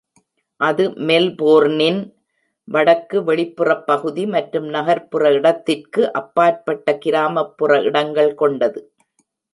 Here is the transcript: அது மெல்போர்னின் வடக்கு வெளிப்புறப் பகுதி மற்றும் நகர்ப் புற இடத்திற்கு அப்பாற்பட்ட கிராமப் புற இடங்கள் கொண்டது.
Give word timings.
அது 0.61 0.83
மெல்போர்னின் 1.07 1.99
வடக்கு 2.67 3.17
வெளிப்புறப் 3.23 3.85
பகுதி 3.85 4.25
மற்றும் 4.27 4.67
நகர்ப் 4.67 5.09
புற 5.11 5.31
இடத்திற்கு 5.33 6.11
அப்பாற்பட்ட 6.13 6.97
கிராமப் 6.97 7.55
புற 7.57 7.81
இடங்கள் 7.81 8.33
கொண்டது. 8.35 8.81